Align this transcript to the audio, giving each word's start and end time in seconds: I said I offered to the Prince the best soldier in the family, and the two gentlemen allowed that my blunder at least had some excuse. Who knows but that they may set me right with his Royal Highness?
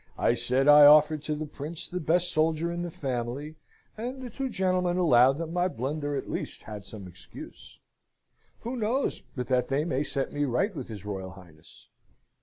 I 0.17 0.33
said 0.33 0.67
I 0.67 0.87
offered 0.87 1.21
to 1.25 1.35
the 1.35 1.45
Prince 1.45 1.87
the 1.87 1.99
best 1.99 2.31
soldier 2.31 2.71
in 2.71 2.81
the 2.81 2.89
family, 2.89 3.53
and 3.95 4.19
the 4.23 4.31
two 4.31 4.49
gentlemen 4.49 4.97
allowed 4.97 5.37
that 5.37 5.51
my 5.53 5.67
blunder 5.67 6.15
at 6.15 6.27
least 6.27 6.63
had 6.63 6.83
some 6.87 7.07
excuse. 7.07 7.77
Who 8.61 8.75
knows 8.77 9.21
but 9.35 9.45
that 9.49 9.67
they 9.67 9.85
may 9.85 10.01
set 10.01 10.33
me 10.33 10.43
right 10.43 10.75
with 10.75 10.87
his 10.87 11.05
Royal 11.05 11.29
Highness? 11.29 11.87